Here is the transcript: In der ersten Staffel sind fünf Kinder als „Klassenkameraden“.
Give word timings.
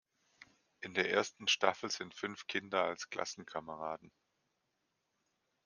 In 0.79 0.95
der 0.95 1.11
ersten 1.11 1.47
Staffel 1.47 1.91
sind 1.91 2.15
fünf 2.15 2.47
Kinder 2.47 2.85
als 2.85 3.11
„Klassenkameraden“. 3.11 4.11